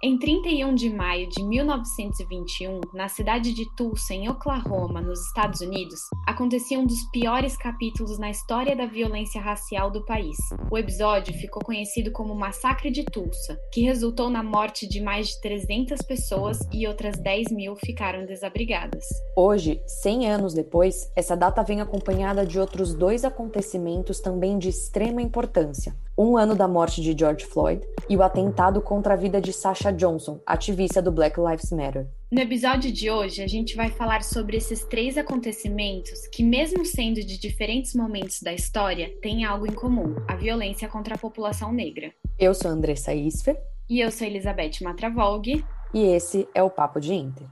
Em 0.00 0.16
31 0.16 0.76
de 0.76 0.88
maio 0.88 1.28
de 1.28 1.42
1921, 1.42 2.82
na 2.94 3.08
cidade 3.08 3.52
de 3.52 3.68
Tulsa, 3.74 4.14
em 4.14 4.28
Oklahoma, 4.28 5.00
nos 5.00 5.26
Estados 5.26 5.60
Unidos, 5.60 6.02
acontecia 6.24 6.78
um 6.78 6.86
dos 6.86 7.02
piores 7.10 7.56
capítulos 7.56 8.16
na 8.16 8.30
história 8.30 8.76
da 8.76 8.86
violência 8.86 9.40
racial 9.40 9.90
do 9.90 10.04
país. 10.04 10.36
O 10.70 10.78
episódio 10.78 11.34
ficou 11.34 11.60
conhecido 11.64 12.12
como 12.12 12.32
Massacre 12.32 12.92
de 12.92 13.04
Tulsa, 13.06 13.58
que 13.72 13.80
resultou 13.80 14.30
na 14.30 14.40
morte 14.40 14.88
de 14.88 15.00
mais 15.00 15.30
de 15.30 15.40
300 15.40 16.00
pessoas 16.02 16.60
e 16.72 16.86
outras 16.86 17.18
10 17.18 17.50
mil 17.50 17.74
ficaram 17.74 18.24
desabrigadas. 18.24 19.04
Hoje, 19.34 19.82
100 19.84 20.30
anos 20.30 20.54
depois, 20.54 21.10
essa 21.16 21.36
data 21.36 21.64
vem 21.64 21.80
acompanhada 21.80 22.46
de 22.46 22.60
outros 22.60 22.94
dois 22.94 23.24
acontecimentos 23.24 24.20
também 24.20 24.60
de 24.60 24.68
extrema 24.68 25.20
importância 25.20 25.92
um 26.18 26.36
ano 26.36 26.56
da 26.56 26.66
morte 26.66 27.00
de 27.00 27.16
George 27.16 27.46
Floyd 27.46 27.80
e 28.10 28.16
o 28.16 28.22
atentado 28.24 28.82
contra 28.82 29.14
a 29.14 29.16
vida 29.16 29.40
de 29.40 29.52
Sasha 29.52 29.92
Johnson, 29.92 30.40
ativista 30.44 31.00
do 31.00 31.12
Black 31.12 31.38
Lives 31.40 31.70
Matter. 31.70 32.08
No 32.32 32.40
episódio 32.40 32.90
de 32.90 33.08
hoje, 33.08 33.40
a 33.40 33.46
gente 33.46 33.76
vai 33.76 33.88
falar 33.88 34.24
sobre 34.24 34.56
esses 34.56 34.84
três 34.84 35.16
acontecimentos 35.16 36.26
que, 36.32 36.42
mesmo 36.42 36.84
sendo 36.84 37.20
de 37.20 37.38
diferentes 37.38 37.94
momentos 37.94 38.42
da 38.42 38.52
história, 38.52 39.14
têm 39.22 39.44
algo 39.44 39.66
em 39.66 39.72
comum: 39.72 40.16
a 40.26 40.34
violência 40.34 40.88
contra 40.88 41.14
a 41.14 41.18
população 41.18 41.72
negra. 41.72 42.12
Eu 42.36 42.52
sou 42.52 42.70
Andressa 42.70 43.14
Isfer. 43.14 43.56
E 43.88 44.00
eu 44.00 44.10
sou 44.10 44.26
Elizabeth 44.26 44.82
Matravolg. 44.82 45.64
E 45.94 46.02
esse 46.02 46.46
é 46.52 46.62
o 46.62 46.68
Papo 46.68 47.00
de 47.00 47.14
Inter. 47.14 47.46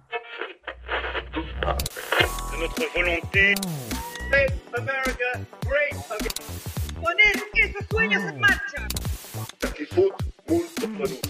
Make 4.28 4.52
America 4.74 5.46
great 5.64 5.94
again. 6.10 6.75
Poner 7.00 7.50
que 7.52 7.72
se 7.72 7.86
sueños 7.90 8.22
en 8.22 8.40
marcha. 8.40 8.88
Actitud 9.62 10.10
producto. 10.96 11.28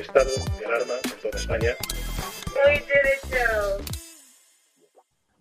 Estado 0.00 0.30
de 0.58 0.64
alarma 0.66 0.94
en 1.04 1.20
toda 1.22 1.38
España. 1.38 1.76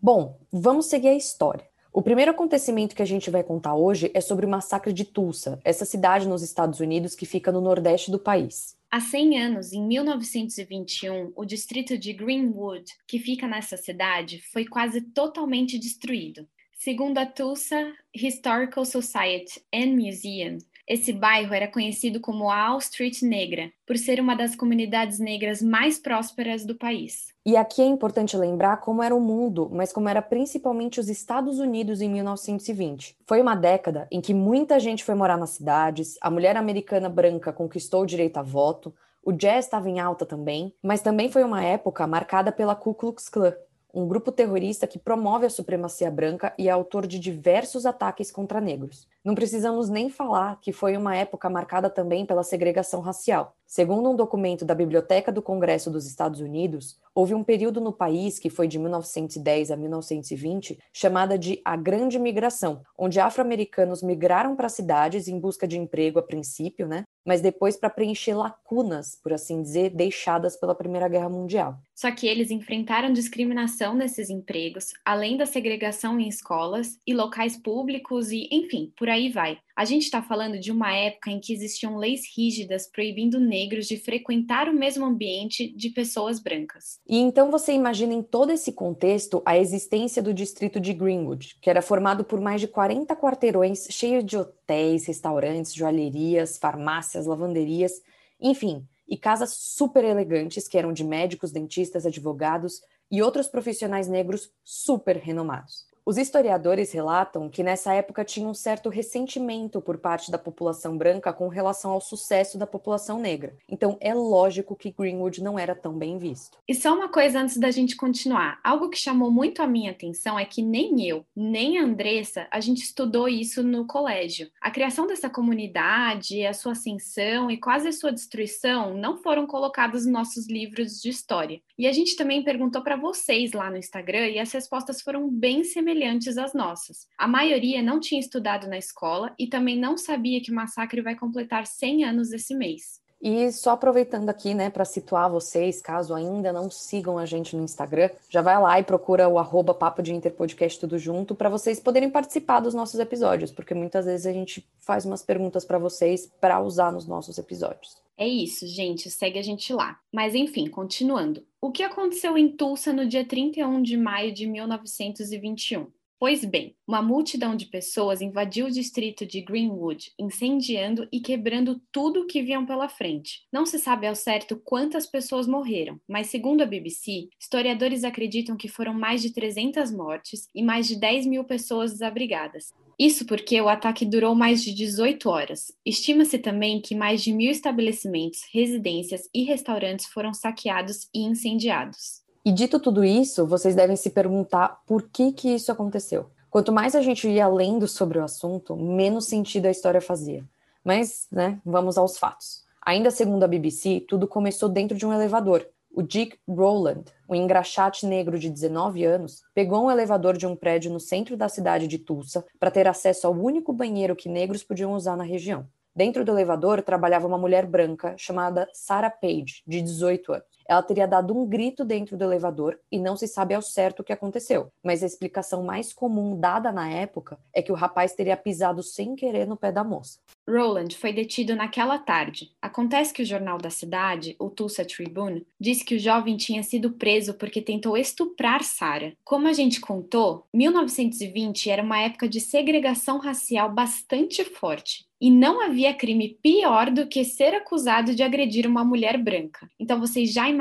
Bom, 0.02 0.40
vamos 0.52 0.86
seguir 0.86 1.10
a 1.10 1.16
história. 1.16 1.68
O 1.94 2.02
primeiro 2.02 2.32
acontecimento 2.32 2.96
que 2.96 3.02
a 3.02 3.06
gente 3.06 3.30
vai 3.30 3.44
contar 3.44 3.76
hoje 3.76 4.10
é 4.14 4.22
sobre 4.22 4.46
o 4.46 4.50
massacre 4.50 4.94
de 4.94 5.04
Tulsa, 5.04 5.60
essa 5.66 5.84
cidade 5.84 6.28
nos 6.28 6.42
Estados 6.42 6.80
Unidos 6.80 7.16
que 7.16 7.26
fica 7.26 7.52
no 7.52 7.60
nordeste 7.60 8.10
do 8.10 8.18
país. 8.18 8.78
Há 8.90 9.02
100 9.02 9.40
anos, 9.40 9.74
em 9.74 9.86
1921, 9.86 11.34
o 11.36 11.46
distrito 11.46 11.98
de 11.98 12.14
Greenwood, 12.14 12.86
que 13.06 13.20
fica 13.20 13.48
nessa 13.48 13.76
cidade, 13.76 14.42
foi 14.54 14.66
quase 14.66 15.02
totalmente 15.02 15.78
destruído. 15.78 16.48
Segundo 16.84 17.20
a 17.20 17.28
Tulsa 17.28 17.94
Historical 18.12 18.84
Society 18.86 19.64
and 19.72 19.96
Museum, 19.96 20.58
esse 20.88 21.14
bairro 21.14 21.54
era 21.54 21.68
conhecido 21.68 22.20
como 22.20 22.46
Wall 22.46 22.80
Street 22.80 23.22
Negra, 23.22 23.72
por 23.86 24.00
ser 24.00 24.20
uma 24.20 24.36
das 24.36 24.56
comunidades 24.56 25.20
negras 25.20 25.62
mais 25.62 26.00
prósperas 26.00 26.66
do 26.66 26.74
país. 26.74 27.28
E 27.46 27.56
aqui 27.56 27.84
é 27.84 27.86
importante 27.86 28.36
lembrar 28.36 28.78
como 28.78 29.04
era 29.04 29.16
o 29.16 29.22
mundo, 29.22 29.70
mas 29.72 29.94
como 29.94 30.09
era 30.09 30.24
principalmente 30.24 31.00
os 31.00 31.08
Estados 31.08 31.59
Unidos 31.59 32.02
em 32.02 32.09
1920. 32.09 33.16
Foi 33.28 33.40
uma 33.40 33.54
década 33.54 34.08
em 34.09 34.20
que 34.20 34.34
muita 34.34 34.80
gente 34.80 35.04
foi 35.04 35.14
morar 35.14 35.38
nas 35.38 35.52
cidades, 35.52 36.18
a 36.20 36.32
mulher 36.32 36.58
americana 36.58 37.09
branca 37.09 37.54
conquistou 37.54 38.02
o 38.02 38.08
direito 38.08 38.38
a 38.38 38.42
voto, 38.42 38.92
o 39.24 39.32
jazz 39.32 39.66
estava 39.66 39.88
em 39.88 40.00
alta 40.00 40.26
também, 40.26 40.74
mas 40.82 41.02
também 41.02 41.30
foi 41.30 41.44
uma 41.44 41.64
época 41.64 42.08
marcada 42.08 42.52
pela 42.52 42.74
Ku 42.74 42.96
Klux 42.96 43.30
Klan, 43.30 43.54
um 43.94 44.08
grupo 44.08 44.31
terrorista 44.31 44.88
que 44.88 45.00
promove 45.00 45.45
a 45.45 45.50
supremacia 45.50 46.09
branca 46.09 46.53
e 46.58 46.67
é 46.67 46.72
autor 46.72 47.06
de 47.06 47.20
diversos 47.20 47.86
ataques 47.86 48.31
contra 48.31 48.61
negros. 48.61 49.08
Não 49.23 49.36
precisamos 49.36 49.89
nem 49.89 50.09
falar 50.09 50.59
que 50.61 50.72
foi 50.72 50.95
uma 50.97 51.16
época 51.16 51.50
marcada 51.50 51.89
também 51.89 52.25
pela 52.25 52.44
segregação 52.44 53.02
racial. 53.02 53.56
Segundo 53.72 54.10
um 54.10 54.18
documento 54.18 54.66
da 54.66 54.76
Biblioteca 54.76 55.32
do 55.32 55.42
Congresso 55.42 55.90
dos 55.90 56.06
Estados 56.06 56.42
Unidos, 56.42 57.00
houve 57.16 57.34
um 57.34 57.42
período 57.42 57.80
no 57.80 57.94
país, 57.94 58.38
que 58.38 58.50
foi 58.50 58.68
de 58.68 58.78
1910 58.78 59.72
a 59.72 59.78
1920, 59.78 60.78
chamada 60.92 61.40
de 61.40 61.62
a 61.64 61.78
Grande 61.78 62.20
Migração, 62.20 62.81
onde 62.98 63.22
afro-americanos 63.22 64.04
migraram 64.04 64.58
para 64.58 64.68
cidades 64.68 65.30
em 65.30 65.40
busca 65.40 65.66
de 65.66 65.78
emprego 65.78 66.20
a 66.20 66.22
princípio, 66.22 66.86
né? 66.86 67.06
mas 67.26 67.42
depois 67.42 67.78
para 67.78 67.90
preencher 67.90 68.34
lacunas, 68.34 69.18
por 69.22 69.34
assim 69.34 69.62
dizer, 69.62 69.92
deixadas 69.92 70.58
pela 70.58 70.76
Primeira 70.76 71.08
Guerra 71.08 71.30
Mundial. 71.30 71.78
Só 71.96 72.12
que 72.12 72.28
eles 72.28 72.50
enfrentaram 72.50 73.14
discriminação 73.14 73.94
nesses 73.94 74.30
empregos, 74.30 74.92
além 75.06 75.38
da 75.38 75.46
segregação 75.46 76.20
em 76.20 76.28
escolas 76.28 76.98
e 77.06 77.14
locais 77.14 77.56
públicos 77.56 78.31
e, 78.31 78.50
enfim, 78.52 78.92
por 78.98 79.08
aí 79.08 79.30
vai. 79.30 79.60
A 79.76 79.86
gente 79.86 80.04
está 80.04 80.22
falando 80.22 80.59
de 80.59 80.72
uma 80.72 80.94
época 80.94 81.32
em 81.32 81.40
que 81.40 81.54
existiam 81.54 81.98
leis 81.98 82.22
rígidas 82.36 82.88
proibindo 82.88 83.40
negros 83.40 83.88
de 83.88 83.98
frequentar 83.98 84.68
o 84.68 84.74
mesmo 84.74 85.06
ambiente 85.06 85.74
de 85.76 85.90
pessoas 85.90 86.40
brancas. 86.40 87.00
E 87.08 87.18
então 87.18 87.50
você 87.50 87.74
imagina 87.74 88.14
em 88.14 88.22
todo 88.24 88.52
esse 88.52 88.74
contexto 88.74 89.42
a 89.46 89.58
existência 89.58 90.22
do 90.22 90.34
distrito 90.34 90.80
de 90.80 90.94
Greenwood, 90.94 91.58
que 91.62 91.70
era 91.70 91.81
formado 91.81 92.24
por 92.24 92.40
mais 92.40 92.62
de 92.62 92.68
40 92.68 93.16
quarteirões 93.16 93.88
cheios 93.90 94.26
de 94.26 94.38
hotéis, 94.38 95.06
restaurantes, 95.06 95.74
joalherias, 95.74 96.58
farmácias, 96.58 97.26
lavanderias, 97.26 98.02
enfim, 98.40 98.86
e 99.08 99.18
casas 99.18 99.54
super 99.54 100.04
elegantes 100.04 100.68
que 100.68 100.78
eram 100.78 100.94
de 100.94 101.04
médicos, 101.04 101.52
dentistas, 101.52 102.06
advogados 102.06 102.81
e 103.12 103.22
outros 103.22 103.48
profissionais 103.48 104.08
negros 104.08 104.50
super 104.64 105.18
renomados. 105.18 105.91
Os 106.03 106.17
historiadores 106.17 106.91
relatam 106.91 107.47
que 107.47 107.62
nessa 107.62 107.94
época 107.94 108.25
tinha 108.25 108.47
um 108.47 108.56
certo 108.56 108.89
ressentimento 108.89 109.79
por 109.79 110.00
parte 110.00 110.31
da 110.31 110.38
população 110.38 110.97
branca 110.97 111.31
com 111.31 111.47
relação 111.47 111.91
ao 111.91 112.01
sucesso 112.01 112.57
da 112.57 112.66
população 112.66 113.19
negra. 113.19 113.56
Então 113.69 113.97
é 114.01 114.12
lógico 114.12 114.75
que 114.75 114.91
Greenwood 114.91 115.44
não 115.44 115.59
era 115.59 115.75
tão 115.75 115.94
bem 115.94 116.17
visto. 116.17 116.57
E 116.67 116.73
só 116.73 116.95
uma 116.95 117.07
coisa 117.07 117.39
antes 117.39 117.57
da 117.57 117.69
gente 117.69 117.95
continuar. 117.95 118.59
Algo 118.63 118.89
que 118.89 118.97
chamou 118.97 119.29
muito 119.29 119.62
a 119.62 119.67
minha 119.67 119.91
atenção 119.91 120.39
é 120.39 120.44
que 120.44 120.63
nem 120.63 121.07
eu, 121.07 121.23
nem 121.35 121.78
a 121.78 121.84
Andressa, 121.84 122.47
a 122.50 122.59
gente 122.59 122.81
estudou 122.81 123.29
isso 123.29 123.62
no 123.62 123.85
colégio. 123.85 124.50
A 124.59 124.72
criação 124.72 125.06
dessa 125.06 125.29
comunidade, 125.29 126.44
a 126.45 126.53
sua 126.53 126.72
ascensão 126.72 127.51
e 127.51 127.57
quase 127.57 127.88
a 127.88 127.91
sua 127.91 128.12
destruição 128.12 128.95
não 128.95 129.18
foram 129.18 129.45
colocados 129.45 130.03
nos 130.03 130.12
nossos 130.22 130.47
livros 130.47 131.00
de 131.00 131.09
história. 131.09 131.62
E 131.78 131.85
a 131.85 131.91
gente 131.91 132.16
também 132.16 132.44
perguntou 132.44 132.81
para 132.81 132.95
vocês 132.95 133.53
lá 133.53 133.69
no 133.69 133.78
Instagram 133.78 134.29
e 134.29 134.39
as 134.39 134.51
respostas 134.51 135.00
foram 135.01 135.29
bem 135.29 135.63
semelhantes 135.63 135.91
às 136.38 136.53
nossas. 136.53 137.07
A 137.18 137.28
maioria 137.28 137.81
não 137.81 138.00
tinha 138.00 138.19
estudado 138.19 138.68
na 138.68 138.78
escola 138.78 139.34
e 139.38 139.47
também 139.47 139.78
não 139.78 139.97
sabia 139.97 140.41
que 140.41 140.52
o 140.52 140.56
massacre 140.56 141.02
vai 141.02 141.16
completar 141.16 141.66
100 141.66 142.06
anos 142.06 142.31
esse 142.31 142.56
mês. 142.56 143.00
E 143.22 143.52
só 143.52 143.72
aproveitando 143.72 144.30
aqui, 144.30 144.54
né, 144.56 144.70
para 144.70 144.84
situar 144.84 145.30
vocês, 145.30 145.80
caso 145.80 146.16
ainda 146.16 146.52
não 146.52 146.72
sigam 146.72 147.20
a 147.20 147.26
gente 147.26 147.56
no 147.56 147.64
Instagram, 147.64 148.09
já 148.30 148.42
vai 148.42 148.59
lá 148.59 148.80
e 148.80 148.84
procura 148.84 149.30
o 149.30 149.38
arroba 149.38 149.74
Papo 149.76 150.02
de 150.02 150.14
Interpodcast 150.14 150.80
tudo 150.80 150.98
junto 150.98 151.36
para 151.36 151.50
vocês 151.50 151.80
poderem 151.80 152.10
participar 152.10 152.60
dos 152.62 152.74
nossos 152.74 153.00
episódios, 153.00 153.52
porque 153.52 153.76
muitas 153.76 154.06
vezes 154.06 154.26
a 154.26 154.34
gente 154.34 154.68
faz 154.80 155.06
umas 155.06 155.22
perguntas 155.22 155.64
para 155.64 155.78
vocês 155.78 156.31
para 156.42 156.60
usar 156.60 156.92
nos 156.92 157.06
nossos 157.06 157.38
episódios. 157.38 158.02
É 158.18 158.28
isso, 158.28 158.68
gente, 158.68 159.10
segue 159.10 159.38
a 159.38 159.44
gente 159.44 159.72
lá. 159.72 160.00
Mas 160.12 160.34
enfim, 160.34 160.68
continuando. 160.68 161.44
O 161.60 161.72
que 161.72 161.84
aconteceu 161.84 162.38
em 162.38 162.50
Tulsa 162.50 162.92
no 162.92 163.08
dia 163.08 163.26
31 163.26 163.81
de 163.81 163.98
maio 163.98 164.34
de 164.34 164.48
1921? 164.48 165.88
Pois 166.22 166.46
bem, 166.46 166.76
uma 166.88 167.02
multidão 167.02 167.56
de 167.56 167.66
pessoas 167.66 168.22
invadiu 168.22 168.68
o 168.68 168.72
distrito 168.72 169.26
de 169.26 169.42
Greenwood, 169.42 170.14
incendiando 170.20 171.08
e 171.12 171.20
quebrando 171.20 171.82
tudo 171.92 172.22
o 172.22 172.28
que 172.28 172.44
viam 172.44 172.64
pela 172.64 172.88
frente. 172.88 173.42
Não 173.52 173.66
se 173.66 173.80
sabe 173.80 174.06
ao 174.06 174.14
certo 174.14 174.56
quantas 174.64 175.08
pessoas 175.08 175.48
morreram, 175.48 176.00
mas 176.08 176.28
segundo 176.28 176.62
a 176.62 176.66
BBC, 176.68 177.28
historiadores 177.40 178.04
acreditam 178.04 178.56
que 178.56 178.68
foram 178.68 178.94
mais 178.94 179.24
de 179.24 179.34
300 179.34 179.92
mortes 179.92 180.48
e 180.54 180.62
mais 180.62 180.88
de 180.88 180.96
10 180.96 181.26
mil 181.26 181.44
pessoas 181.44 181.94
desabrigadas. 181.94 182.72
Isso 183.00 183.26
porque 183.26 183.60
o 183.60 183.68
ataque 183.68 184.06
durou 184.06 184.36
mais 184.36 184.64
de 184.64 184.76
18 184.76 185.28
horas. 185.28 185.72
Estima-se 185.84 186.38
também 186.38 186.80
que 186.80 186.94
mais 186.94 187.24
de 187.24 187.34
mil 187.34 187.50
estabelecimentos, 187.50 188.42
residências 188.54 189.28
e 189.34 189.42
restaurantes 189.42 190.06
foram 190.06 190.36
saqueados 190.36 191.10
e 191.16 191.22
incendiados. 191.24 192.20
E 192.44 192.52
dito 192.52 192.80
tudo 192.80 193.04
isso, 193.04 193.46
vocês 193.46 193.76
devem 193.76 193.96
se 193.96 194.10
perguntar 194.10 194.82
por 194.88 195.04
que 195.04 195.32
que 195.32 195.50
isso 195.50 195.72
aconteceu. 195.72 196.32
Quanto 196.50 196.72
mais 196.72 196.96
a 196.96 197.02
gente 197.02 197.30
ia 197.30 197.48
lendo 197.48 197.88
sobre 197.88 198.18
o 198.18 198.24
assunto, 198.24 198.76
menos 198.76 199.26
sentido 199.26 199.68
a 199.68 199.72
história 199.72 200.02
fazia. 200.02 200.44
Mas, 200.84 201.28
né, 201.32 201.60
vamos 201.64 202.00
aos 202.00 202.18
fatos. 202.18 202.64
Ainda 202.84 203.12
segundo 203.12 203.44
a 203.44 203.48
BBC, 203.48 204.04
tudo 204.08 204.28
começou 204.28 204.68
dentro 204.68 204.98
de 204.98 205.06
um 205.06 205.14
elevador, 205.14 205.68
o 205.94 206.02
Dick 206.02 206.38
Rowland, 206.48 207.04
um 207.30 207.36
engraxate 207.36 208.08
negro 208.08 208.40
de 208.40 208.50
19 208.50 209.06
anos, 209.06 209.44
pegou 209.54 209.86
um 209.86 209.92
elevador 209.92 210.36
de 210.36 210.48
um 210.48 210.56
prédio 210.56 210.92
no 210.92 211.00
centro 211.00 211.38
da 211.38 211.48
cidade 211.48 211.88
de 211.88 212.00
Tulsa 212.00 212.44
para 212.60 212.72
ter 212.72 212.88
acesso 212.88 213.28
ao 213.28 213.34
único 213.34 213.72
banheiro 213.72 214.16
que 214.16 214.28
negros 214.28 214.64
podiam 214.64 214.94
usar 214.94 215.16
na 215.16 215.24
região. 215.24 215.68
Dentro 215.94 216.24
do 216.24 216.32
elevador 216.32 216.82
trabalhava 216.82 217.28
uma 217.28 217.38
mulher 217.38 217.66
branca 217.66 218.16
chamada 218.18 218.68
Sarah 218.74 219.10
Page, 219.10 219.62
de 219.68 219.82
18 219.82 220.34
anos. 220.34 220.46
Ela 220.71 220.81
teria 220.81 221.06
dado 221.06 221.38
um 221.38 221.45
grito 221.45 221.83
dentro 221.83 222.15
do 222.15 222.23
elevador 222.23 222.79
e 222.89 222.97
não 222.97 223.18
se 223.18 223.27
sabe 223.27 223.53
ao 223.53 223.62
certo 223.62 224.00
o 224.00 224.03
que 224.06 224.13
aconteceu, 224.13 224.71
mas 224.81 225.03
a 225.03 225.06
explicação 225.06 225.63
mais 225.63 225.91
comum 225.91 226.39
dada 226.39 226.71
na 226.71 226.89
época 226.89 227.38
é 227.53 227.62
que 227.62 227.73
o 227.73 227.75
rapaz 227.75 228.13
teria 228.13 228.38
pisado 228.38 228.81
sem 228.81 229.13
querer 229.13 229.45
no 229.45 229.57
pé 229.57 229.69
da 229.69 229.83
moça. 229.83 230.19
Roland 230.47 230.95
foi 230.95 231.12
detido 231.12 231.57
naquela 231.57 232.00
tarde. 232.00 232.51
Acontece 232.62 233.13
que 233.13 233.21
o 233.21 233.25
jornal 233.25 233.57
da 233.57 233.69
cidade, 233.69 234.33
o 234.39 234.50
Tulsa 234.50 234.85
Tribune, 234.85 235.45
disse 235.59 235.83
que 235.83 235.95
o 235.95 236.00
jovem 236.00 236.38
tinha 236.38 236.63
sido 236.63 236.91
preso 236.91 237.33
porque 237.33 237.62
tentou 237.62 237.97
estuprar 237.97 238.63
Sarah. 238.63 239.12
Como 239.25 239.50
a 239.50 239.53
gente 239.53 239.81
contou, 239.81 240.45
1920 240.53 241.69
era 241.69 241.83
uma 241.83 242.00
época 242.00 242.29
de 242.29 242.39
segregação 242.39 243.18
racial 243.18 243.69
bastante 243.69 244.45
forte. 244.45 245.06
E 245.21 245.29
não 245.29 245.62
havia 245.62 245.94
crime 245.94 246.39
pior 246.41 246.89
do 246.89 247.06
que 247.06 247.23
ser 247.23 247.53
acusado 247.53 248.15
de 248.15 248.23
agredir 248.23 248.65
uma 248.65 248.83
mulher 248.83 249.19
branca. 249.19 249.69
Então 249.79 250.00
vocês 250.00 250.33
já 250.33 250.50
imaginam 250.50 250.61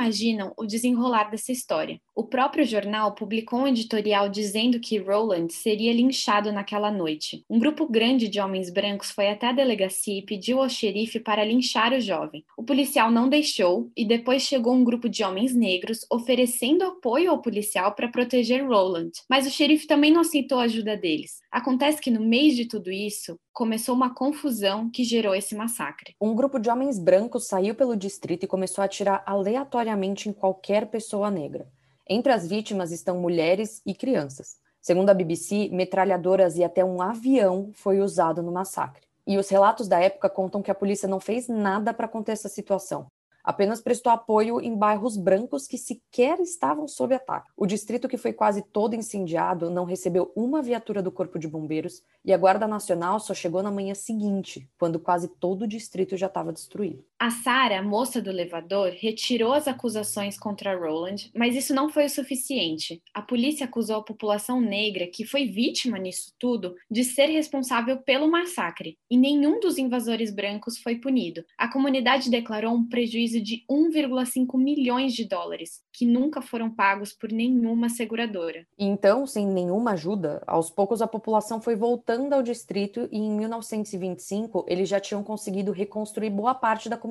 o 0.56 0.66
desenrolar 0.66 1.30
dessa 1.30 1.52
história. 1.52 2.00
O 2.20 2.24
próprio 2.24 2.66
jornal 2.66 3.14
publicou 3.14 3.60
um 3.60 3.66
editorial 3.66 4.28
dizendo 4.28 4.78
que 4.78 4.98
Roland 4.98 5.48
seria 5.48 5.90
linchado 5.90 6.52
naquela 6.52 6.90
noite. 6.90 7.42
Um 7.48 7.58
grupo 7.58 7.90
grande 7.90 8.28
de 8.28 8.38
homens 8.38 8.68
brancos 8.68 9.10
foi 9.10 9.30
até 9.30 9.48
a 9.48 9.52
delegacia 9.52 10.18
e 10.18 10.22
pediu 10.22 10.60
ao 10.60 10.68
xerife 10.68 11.18
para 11.18 11.42
linchar 11.42 11.94
o 11.94 12.00
jovem. 12.00 12.44
O 12.58 12.62
policial 12.62 13.10
não 13.10 13.26
deixou 13.26 13.90
e 13.96 14.04
depois 14.04 14.42
chegou 14.42 14.74
um 14.74 14.84
grupo 14.84 15.08
de 15.08 15.24
homens 15.24 15.54
negros 15.54 16.04
oferecendo 16.12 16.84
apoio 16.84 17.30
ao 17.30 17.40
policial 17.40 17.94
para 17.94 18.10
proteger 18.10 18.68
Roland. 18.68 19.12
Mas 19.26 19.46
o 19.46 19.50
xerife 19.50 19.86
também 19.86 20.12
não 20.12 20.20
aceitou 20.20 20.58
a 20.58 20.64
ajuda 20.64 20.98
deles. 20.98 21.40
Acontece 21.50 22.02
que 22.02 22.10
no 22.10 22.20
meio 22.20 22.54
de 22.54 22.66
tudo 22.66 22.92
isso, 22.92 23.38
começou 23.50 23.94
uma 23.94 24.14
confusão 24.14 24.90
que 24.90 25.04
gerou 25.04 25.34
esse 25.34 25.54
massacre. 25.54 26.14
Um 26.20 26.34
grupo 26.34 26.58
de 26.58 26.68
homens 26.68 26.98
brancos 26.98 27.46
saiu 27.46 27.74
pelo 27.74 27.96
distrito 27.96 28.44
e 28.44 28.46
começou 28.46 28.82
a 28.82 28.84
atirar 28.84 29.22
aleatoriamente 29.24 30.28
em 30.28 30.34
qualquer 30.34 30.86
pessoa 30.86 31.30
negra. 31.30 31.66
Entre 32.12 32.32
as 32.32 32.44
vítimas 32.44 32.90
estão 32.90 33.20
mulheres 33.20 33.80
e 33.86 33.94
crianças. 33.94 34.56
Segundo 34.80 35.10
a 35.10 35.14
BBC, 35.14 35.68
metralhadoras 35.70 36.56
e 36.56 36.64
até 36.64 36.84
um 36.84 37.00
avião 37.00 37.70
foi 37.72 38.00
usado 38.00 38.42
no 38.42 38.50
massacre. 38.50 39.06
E 39.24 39.38
os 39.38 39.48
relatos 39.48 39.86
da 39.86 40.00
época 40.00 40.28
contam 40.28 40.60
que 40.60 40.72
a 40.72 40.74
polícia 40.74 41.06
não 41.06 41.20
fez 41.20 41.46
nada 41.46 41.94
para 41.94 42.08
conter 42.08 42.32
essa 42.32 42.48
situação 42.48 43.06
apenas 43.42 43.80
prestou 43.80 44.12
apoio 44.12 44.60
em 44.60 44.76
bairros 44.76 45.16
brancos 45.16 45.66
que 45.66 45.78
sequer 45.78 46.38
estavam 46.40 46.86
sob 46.86 47.14
ataque. 47.14 47.50
O 47.56 47.66
distrito, 47.66 48.08
que 48.08 48.16
foi 48.16 48.32
quase 48.32 48.62
todo 48.62 48.94
incendiado, 48.94 49.70
não 49.70 49.84
recebeu 49.84 50.32
uma 50.36 50.62
viatura 50.62 51.02
do 51.02 51.12
Corpo 51.12 51.38
de 51.38 51.48
Bombeiros 51.48 52.02
e 52.24 52.32
a 52.32 52.38
Guarda 52.38 52.66
Nacional 52.66 53.18
só 53.20 53.34
chegou 53.34 53.62
na 53.62 53.70
manhã 53.70 53.94
seguinte, 53.94 54.68
quando 54.78 55.00
quase 55.00 55.28
todo 55.28 55.62
o 55.62 55.68
distrito 55.68 56.16
já 56.16 56.26
estava 56.26 56.52
destruído. 56.52 57.04
A 57.20 57.30
Sarah, 57.30 57.82
moça 57.82 58.20
do 58.20 58.30
elevador, 58.30 58.92
retirou 58.98 59.52
as 59.52 59.68
acusações 59.68 60.38
contra 60.38 60.74
Roland, 60.74 61.30
mas 61.36 61.54
isso 61.54 61.74
não 61.74 61.88
foi 61.90 62.06
o 62.06 62.10
suficiente. 62.10 63.02
A 63.14 63.20
polícia 63.20 63.66
acusou 63.66 63.96
a 63.96 64.02
população 64.02 64.60
negra, 64.60 65.06
que 65.06 65.24
foi 65.24 65.44
vítima 65.44 65.98
nisso 65.98 66.32
tudo, 66.38 66.74
de 66.90 67.04
ser 67.04 67.26
responsável 67.26 67.98
pelo 67.98 68.30
massacre, 68.30 68.96
e 69.10 69.16
nenhum 69.16 69.60
dos 69.60 69.76
invasores 69.76 70.34
brancos 70.34 70.78
foi 70.78 70.96
punido. 70.96 71.44
A 71.58 71.70
comunidade 71.70 72.30
declarou 72.30 72.74
um 72.74 72.88
prejuízo 72.88 73.10
prejuízo 73.10 73.40
de 73.42 73.64
1,5 73.70 74.56
milhões 74.56 75.12
de 75.12 75.24
dólares, 75.24 75.82
que 75.92 76.06
nunca 76.06 76.40
foram 76.40 76.70
pagos 76.70 77.12
por 77.12 77.30
nenhuma 77.30 77.88
seguradora. 77.88 78.66
Então, 78.78 79.26
sem 79.26 79.46
nenhuma 79.46 79.92
ajuda, 79.92 80.42
aos 80.46 80.70
poucos 80.70 81.02
a 81.02 81.06
população 81.06 81.60
foi 81.60 81.76
voltando 81.76 82.32
ao 82.32 82.42
distrito 82.42 83.08
e 83.12 83.18
em 83.18 83.30
1925 83.30 84.64
eles 84.68 84.88
já 84.88 84.98
tinham 85.00 85.22
conseguido 85.22 85.72
reconstruir 85.72 86.30
boa 86.30 86.54
parte 86.54 86.88
da 86.88 86.96
comunidade 86.96 87.09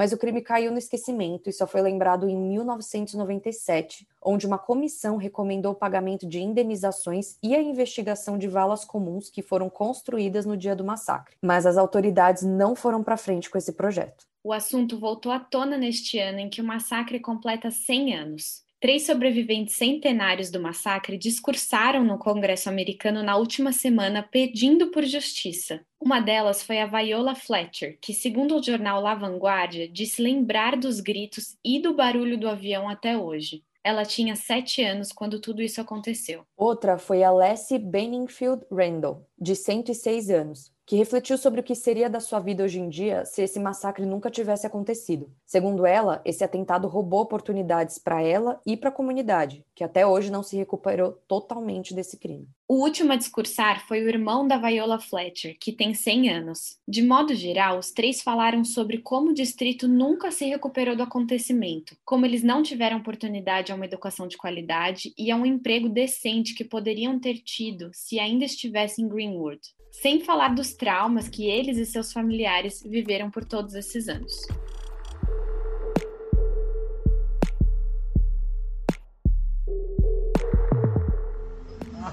mas 0.00 0.12
o 0.12 0.16
crime 0.16 0.40
caiu 0.40 0.72
no 0.72 0.78
esquecimento 0.78 1.50
e 1.50 1.52
só 1.52 1.66
foi 1.66 1.82
lembrado 1.82 2.26
em 2.26 2.34
1997, 2.34 4.08
onde 4.22 4.46
uma 4.46 4.56
comissão 4.56 5.18
recomendou 5.18 5.72
o 5.72 5.74
pagamento 5.74 6.26
de 6.26 6.40
indenizações 6.40 7.36
e 7.42 7.54
a 7.54 7.60
investigação 7.60 8.38
de 8.38 8.48
valas 8.48 8.82
comuns 8.82 9.28
que 9.28 9.42
foram 9.42 9.68
construídas 9.68 10.46
no 10.46 10.56
dia 10.56 10.74
do 10.74 10.82
massacre. 10.82 11.36
Mas 11.42 11.66
as 11.66 11.76
autoridades 11.76 12.42
não 12.42 12.74
foram 12.74 13.02
para 13.02 13.18
frente 13.18 13.50
com 13.50 13.58
esse 13.58 13.72
projeto. 13.74 14.24
O 14.42 14.54
assunto 14.54 14.98
voltou 14.98 15.30
à 15.30 15.38
tona 15.38 15.76
neste 15.76 16.18
ano 16.18 16.38
em 16.38 16.48
que 16.48 16.62
o 16.62 16.64
massacre 16.64 17.20
completa 17.20 17.70
100 17.70 18.14
anos. 18.14 18.64
Três 18.80 19.04
sobreviventes 19.04 19.76
centenários 19.76 20.50
do 20.50 20.58
massacre 20.58 21.18
discursaram 21.18 22.02
no 22.02 22.16
Congresso 22.16 22.70
americano 22.70 23.22
na 23.22 23.36
última 23.36 23.72
semana 23.72 24.22
pedindo 24.22 24.90
por 24.90 25.04
justiça. 25.04 25.82
Uma 26.00 26.18
delas 26.18 26.62
foi 26.62 26.80
a 26.80 26.86
Viola 26.86 27.34
Fletcher, 27.34 27.98
que, 28.00 28.14
segundo 28.14 28.56
o 28.56 28.62
jornal 28.62 29.02
La 29.02 29.14
Vanguardia, 29.14 29.86
disse 29.86 30.22
lembrar 30.22 30.78
dos 30.78 30.98
gritos 30.98 31.58
e 31.62 31.78
do 31.78 31.92
barulho 31.92 32.38
do 32.40 32.48
avião 32.48 32.88
até 32.88 33.18
hoje. 33.18 33.62
Ela 33.84 34.06
tinha 34.06 34.34
sete 34.34 34.82
anos 34.82 35.12
quando 35.12 35.40
tudo 35.40 35.60
isso 35.60 35.78
aconteceu. 35.78 36.44
Outra 36.56 36.96
foi 36.96 37.22
a 37.22 37.30
Leslie 37.30 37.78
Benningfield 37.78 38.64
Randall, 38.72 39.26
de 39.38 39.54
106 39.54 40.30
anos, 40.30 40.72
que 40.90 40.96
refletiu 40.96 41.38
sobre 41.38 41.60
o 41.60 41.62
que 41.62 41.76
seria 41.76 42.10
da 42.10 42.18
sua 42.18 42.40
vida 42.40 42.64
hoje 42.64 42.80
em 42.80 42.88
dia 42.88 43.24
se 43.24 43.40
esse 43.40 43.60
massacre 43.60 44.04
nunca 44.04 44.28
tivesse 44.28 44.66
acontecido. 44.66 45.30
Segundo 45.46 45.86
ela, 45.86 46.20
esse 46.24 46.42
atentado 46.42 46.88
roubou 46.88 47.20
oportunidades 47.20 47.96
para 47.96 48.20
ela 48.20 48.60
e 48.66 48.76
para 48.76 48.88
a 48.88 48.92
comunidade, 48.92 49.64
que 49.72 49.84
até 49.84 50.04
hoje 50.04 50.32
não 50.32 50.42
se 50.42 50.56
recuperou 50.56 51.12
totalmente 51.28 51.94
desse 51.94 52.18
crime. 52.18 52.48
O 52.66 52.82
último 52.82 53.12
a 53.12 53.16
discursar 53.16 53.86
foi 53.86 54.02
o 54.02 54.08
irmão 54.08 54.48
da 54.48 54.58
Viola 54.58 54.98
Fletcher, 54.98 55.56
que 55.60 55.70
tem 55.70 55.94
100 55.94 56.28
anos. 56.28 56.78
De 56.88 57.02
modo 57.02 57.36
geral, 57.36 57.78
os 57.78 57.92
três 57.92 58.20
falaram 58.20 58.64
sobre 58.64 58.98
como 58.98 59.30
o 59.30 59.34
distrito 59.34 59.86
nunca 59.86 60.32
se 60.32 60.44
recuperou 60.46 60.96
do 60.96 61.04
acontecimento, 61.04 61.96
como 62.04 62.26
eles 62.26 62.42
não 62.42 62.64
tiveram 62.64 62.98
oportunidade 62.98 63.70
a 63.70 63.76
uma 63.76 63.86
educação 63.86 64.26
de 64.26 64.36
qualidade 64.36 65.14
e 65.16 65.30
a 65.30 65.36
um 65.36 65.46
emprego 65.46 65.88
decente 65.88 66.52
que 66.52 66.64
poderiam 66.64 67.16
ter 67.20 67.34
tido 67.34 67.90
se 67.92 68.18
ainda 68.18 68.44
estivessem 68.44 69.04
em 69.04 69.08
Greenwood 69.08 69.60
sem 69.90 70.20
falar 70.20 70.54
dos 70.54 70.72
traumas 70.72 71.28
que 71.28 71.48
eles 71.48 71.76
e 71.76 71.84
seus 71.84 72.12
familiares 72.12 72.82
viveram 72.82 73.30
por 73.30 73.44
todos 73.44 73.74
esses 73.74 74.08
anos. 74.08 74.46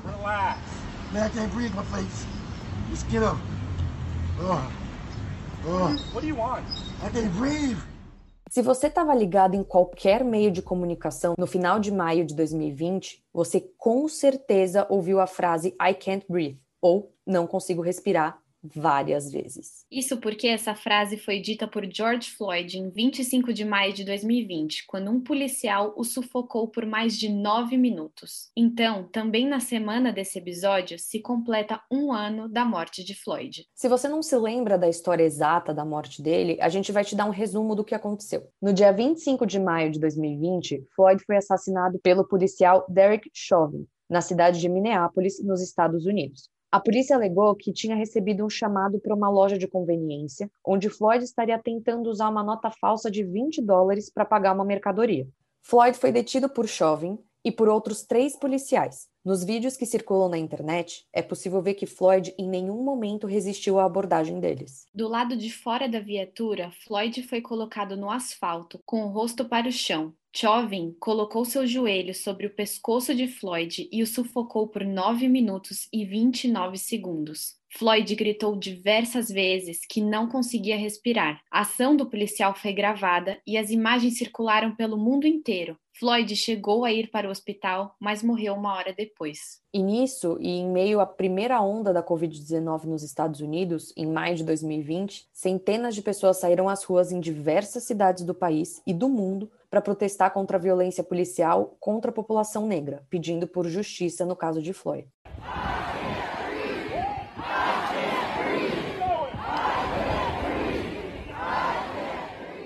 Relax. 0.05 0.59
Man, 1.13 1.25
I 1.25 1.29
can't 1.29 1.53
breathe 1.53 1.73
my 1.73 1.83
face. 1.85 2.25
Just 2.89 3.09
get 3.09 3.23
up. 3.23 3.37
Oh. 4.39 4.61
Oh. 5.65 5.95
What 6.13 6.21
do 6.21 6.27
you 6.27 6.35
want? 6.35 6.65
I 7.01 7.09
can't 7.09 7.33
breathe. 7.37 7.77
Se 8.49 8.61
você 8.61 8.87
estava 8.87 9.13
ligado 9.13 9.55
em 9.55 9.63
qualquer 9.63 10.23
meio 10.23 10.51
de 10.51 10.61
comunicação 10.61 11.35
no 11.37 11.45
final 11.45 11.79
de 11.79 11.91
maio 11.91 12.25
de 12.25 12.33
2020, 12.33 13.21
você 13.33 13.61
com 13.77 14.07
certeza 14.07 14.87
ouviu 14.89 15.19
a 15.19 15.27
frase 15.27 15.75
I 15.81 15.93
can't 15.93 16.25
breathe 16.29 16.57
ou 16.81 17.13
não 17.25 17.47
consigo 17.47 17.81
respirar 17.81 18.41
várias 18.63 19.31
vezes. 19.31 19.85
Isso 19.91 20.17
porque 20.17 20.47
essa 20.47 20.75
frase 20.75 21.17
foi 21.17 21.39
dita 21.39 21.67
por 21.67 21.85
George 21.91 22.31
Floyd 22.31 22.77
em 22.77 22.89
25 22.89 23.53
de 23.53 23.63
maio 23.63 23.93
de 23.93 24.03
2020, 24.03 24.85
quando 24.87 25.11
um 25.11 25.21
policial 25.21 25.93
o 25.95 26.03
sufocou 26.03 26.67
por 26.67 26.85
mais 26.85 27.17
de 27.17 27.29
nove 27.29 27.77
minutos. 27.77 28.51
Então, 28.55 29.07
também 29.11 29.47
na 29.47 29.59
semana 29.59 30.11
desse 30.11 30.37
episódio, 30.39 30.99
se 30.99 31.19
completa 31.19 31.81
um 31.91 32.11
ano 32.11 32.49
da 32.49 32.65
morte 32.65 33.03
de 33.03 33.15
Floyd. 33.15 33.65
Se 33.73 33.87
você 33.87 34.07
não 34.07 34.21
se 34.21 34.35
lembra 34.35 34.77
da 34.77 34.89
história 34.89 35.23
exata 35.23 35.73
da 35.73 35.85
morte 35.85 36.21
dele, 36.21 36.57
a 36.61 36.69
gente 36.69 36.91
vai 36.91 37.03
te 37.03 37.15
dar 37.15 37.25
um 37.25 37.31
resumo 37.31 37.75
do 37.75 37.85
que 37.85 37.95
aconteceu. 37.95 38.47
No 38.61 38.73
dia 38.73 38.91
25 38.91 39.45
de 39.45 39.59
maio 39.59 39.91
de 39.91 39.99
2020, 39.99 40.85
Floyd 40.95 41.23
foi 41.25 41.37
assassinado 41.37 41.99
pelo 41.99 42.27
policial 42.27 42.85
Derek 42.89 43.29
Chauvin, 43.33 43.85
na 44.09 44.21
cidade 44.21 44.59
de 44.59 44.69
Minneapolis, 44.69 45.43
nos 45.43 45.61
Estados 45.61 46.05
Unidos. 46.05 46.49
A 46.69 46.81
polícia 46.81 47.15
alegou 47.15 47.55
que 47.55 47.71
tinha 47.71 47.95
recebido 47.95 48.45
um 48.45 48.49
chamado 48.49 48.99
para 48.99 49.15
uma 49.15 49.29
loja 49.29 49.57
de 49.57 49.69
conveniência, 49.69 50.51
onde 50.65 50.89
Floyd 50.89 51.23
estaria 51.23 51.57
tentando 51.57 52.09
usar 52.09 52.27
uma 52.27 52.43
nota 52.43 52.69
falsa 52.69 53.09
de 53.09 53.23
20 53.23 53.61
dólares 53.61 54.11
para 54.11 54.25
pagar 54.25 54.53
uma 54.53 54.65
mercadoria. 54.65 55.25
Floyd 55.61 55.97
foi 55.97 56.11
detido 56.11 56.49
por 56.49 56.67
Chauvin 56.67 57.17
e 57.43 57.51
por 57.53 57.69
outros 57.69 58.03
três 58.03 58.37
policiais. 58.37 59.07
Nos 59.23 59.45
vídeos 59.45 59.77
que 59.77 59.85
circulam 59.85 60.27
na 60.27 60.37
internet, 60.37 61.05
é 61.13 61.21
possível 61.21 61.61
ver 61.61 61.75
que 61.75 61.85
Floyd 61.85 62.35
em 62.37 62.49
nenhum 62.49 62.83
momento 62.83 63.27
resistiu 63.27 63.79
à 63.79 63.85
abordagem 63.85 64.39
deles. 64.41 64.85
Do 64.93 65.07
lado 65.07 65.37
de 65.37 65.49
fora 65.49 65.87
da 65.87 66.01
viatura, 66.01 66.71
Floyd 66.85 67.23
foi 67.23 67.39
colocado 67.39 67.95
no 67.95 68.11
asfalto, 68.11 68.81
com 68.85 69.03
o 69.03 69.09
rosto 69.09 69.45
para 69.45 69.69
o 69.69 69.71
chão, 69.71 70.13
Chauvin 70.39 70.95
colocou 70.99 71.43
seu 71.43 71.65
joelho 71.65 72.13
sobre 72.13 72.45
o 72.45 72.53
pescoço 72.53 73.15
de 73.15 73.27
Floyd 73.27 73.89
e 73.91 74.03
o 74.03 74.05
sufocou 74.05 74.67
por 74.67 74.85
9 74.85 75.27
minutos 75.27 75.87
e 75.91 76.05
29 76.05 76.77
segundos. 76.77 77.55
Floyd 77.75 78.13
gritou 78.13 78.55
diversas 78.55 79.29
vezes 79.29 79.79
que 79.89 79.99
não 79.99 80.29
conseguia 80.29 80.77
respirar. 80.77 81.41
A 81.51 81.61
ação 81.61 81.95
do 81.95 82.07
policial 82.07 82.53
foi 82.53 82.71
gravada 82.71 83.39
e 83.47 83.57
as 83.57 83.71
imagens 83.71 84.19
circularam 84.19 84.75
pelo 84.75 84.95
mundo 84.95 85.25
inteiro. 85.25 85.75
Floyd 85.99 86.35
chegou 86.35 86.85
a 86.85 86.93
ir 86.93 87.09
para 87.09 87.27
o 87.27 87.31
hospital, 87.31 87.95
mas 87.99 88.21
morreu 88.21 88.53
uma 88.53 88.75
hora 88.75 88.93
depois. 88.93 89.59
E 89.73 89.81
nisso, 89.81 90.37
e 90.39 90.49
em 90.49 90.69
meio 90.69 90.99
à 90.99 91.05
primeira 91.07 91.59
onda 91.59 91.91
da 91.91 92.03
Covid-19 92.03 92.83
nos 92.83 93.01
Estados 93.01 93.41
Unidos, 93.41 93.91
em 93.97 94.05
maio 94.05 94.35
de 94.35 94.43
2020, 94.43 95.27
centenas 95.33 95.95
de 95.95 96.03
pessoas 96.03 96.37
saíram 96.37 96.69
às 96.69 96.83
ruas 96.83 97.11
em 97.11 97.19
diversas 97.19 97.85
cidades 97.85 98.23
do 98.23 98.35
país 98.35 98.83
e 98.85 98.93
do 98.93 99.09
mundo 99.09 99.49
para 99.69 99.81
protestar 99.81 100.31
contra 100.31 100.57
a 100.57 100.59
violência 100.59 101.03
policial 101.03 101.75
contra 101.79 102.11
a 102.11 102.13
população 102.13 102.67
negra, 102.67 103.05
pedindo 103.09 103.47
por 103.47 103.67
justiça 103.67 104.25
no 104.25 104.35
caso 104.35 104.61
de 104.61 104.73
Floyd. 104.73 105.07